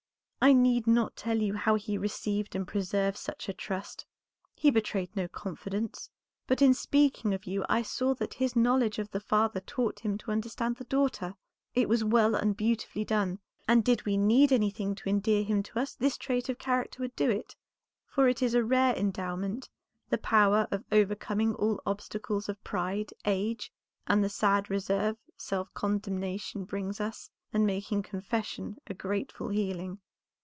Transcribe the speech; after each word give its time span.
I 0.43 0.53
need 0.53 0.87
not 0.87 1.15
tell 1.15 1.37
you 1.37 1.53
how 1.53 1.75
he 1.75 1.99
received 1.99 2.55
and 2.55 2.67
preserved 2.67 3.15
such 3.15 3.47
a 3.47 3.53
trust. 3.53 4.07
He 4.55 4.71
betrayed 4.71 5.15
no 5.15 5.27
confidence, 5.27 6.09
but 6.47 6.63
in 6.63 6.73
speaking 6.73 7.31
of 7.35 7.45
you 7.45 7.63
I 7.69 7.83
saw 7.83 8.15
that 8.15 8.33
his 8.33 8.55
knowledge 8.55 8.97
of 8.97 9.11
the 9.11 9.19
father 9.19 9.59
taught 9.59 9.99
him 9.99 10.17
to 10.17 10.31
understand 10.31 10.77
the 10.77 10.83
daughter. 10.85 11.35
It 11.75 11.87
was 11.87 12.03
well 12.03 12.33
and 12.33 12.57
beautifully 12.57 13.05
done, 13.05 13.37
and 13.67 13.83
did 13.83 14.03
we 14.03 14.17
need 14.17 14.51
anything 14.51 14.95
to 14.95 15.07
endear 15.11 15.43
him 15.43 15.61
to 15.61 15.77
us 15.77 15.93
this 15.93 16.17
trait 16.17 16.49
of 16.49 16.57
character 16.57 17.03
would 17.03 17.15
do 17.15 17.29
it, 17.29 17.55
for 18.07 18.27
it 18.27 18.41
is 18.41 18.55
a 18.55 18.63
rare 18.63 18.95
endowment, 18.95 19.69
the 20.09 20.17
power 20.17 20.67
of 20.71 20.83
overcoming 20.91 21.53
all 21.53 21.79
obstacles 21.85 22.49
of 22.49 22.63
pride, 22.63 23.13
age, 23.25 23.71
and 24.07 24.23
the 24.23 24.27
sad 24.29 24.71
reserve 24.71 25.17
self 25.37 25.71
condemnation 25.75 26.63
brings 26.63 26.99
us, 26.99 27.29
and 27.53 27.63
making 27.63 28.01
confession 28.01 28.79
a 28.87 28.95
grateful 28.95 29.49
healing." 29.49 29.99